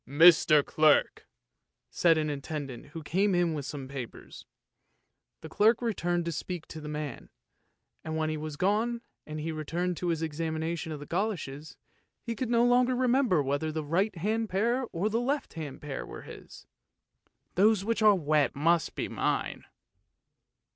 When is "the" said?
5.41-5.47, 6.81-6.89, 10.99-11.05, 13.71-13.83, 15.07-15.21